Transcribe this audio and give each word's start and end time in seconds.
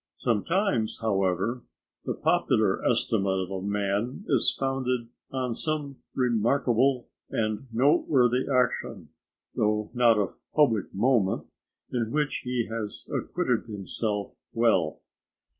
Sometimes, 0.17 0.97
however, 0.99 1.61
the 2.05 2.15
popular 2.15 2.83
estimate 2.83 3.39
of 3.39 3.51
a 3.51 3.61
man 3.61 4.25
is 4.29 4.51
founded 4.59 5.09
on 5.31 5.53
some 5.53 5.97
remarkable 6.15 7.07
and 7.29 7.67
noteworthy 7.71 8.47
action, 8.51 9.09
though 9.53 9.91
not 9.93 10.17
of 10.17 10.41
public 10.55 10.91
moment, 10.91 11.45
in 11.91 12.09
which 12.09 12.37
he 12.43 12.65
has 12.65 13.07
acquitted 13.13 13.65
himself 13.67 14.33
well. 14.53 15.03